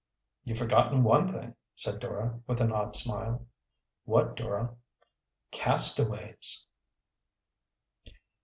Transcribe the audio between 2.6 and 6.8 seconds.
odd smile. "What, Dora?" "Castaways."